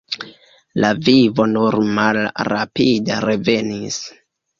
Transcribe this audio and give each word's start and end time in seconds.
La 0.85 0.89
vivo 1.09 1.45
nur 1.51 1.77
malrapide 1.97 3.19
revenis. 3.29 4.01